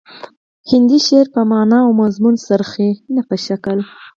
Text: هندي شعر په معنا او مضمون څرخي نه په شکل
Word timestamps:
هندي 0.69 0.97
شعر 1.07 1.25
په 1.35 1.41
معنا 1.51 1.79
او 1.85 1.91
مضمون 2.01 2.35
څرخي 2.47 2.89
نه 3.15 3.21
په 3.29 3.35
شکل 3.45 3.77